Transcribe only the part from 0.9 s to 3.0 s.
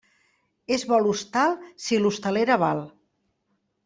bo l'hostal si l'hostalera val.